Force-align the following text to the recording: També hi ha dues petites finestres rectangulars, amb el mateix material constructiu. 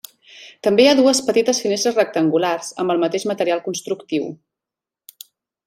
També 0.67 0.85
hi 0.85 0.87
ha 0.91 0.95
dues 0.99 1.19
petites 1.27 1.59
finestres 1.65 1.99
rectangulars, 1.99 2.71
amb 2.85 2.95
el 2.95 3.03
mateix 3.05 3.29
material 3.35 3.63
constructiu. 3.69 4.27